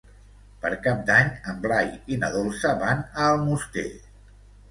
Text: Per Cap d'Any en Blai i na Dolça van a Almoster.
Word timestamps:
Per 0.61 0.69
Cap 0.87 1.01
d'Any 1.09 1.27
en 1.51 1.59
Blai 1.65 1.91
i 2.15 2.17
na 2.23 2.31
Dolça 2.37 2.73
van 2.81 3.05
a 3.21 3.27
Almoster. 3.35 3.87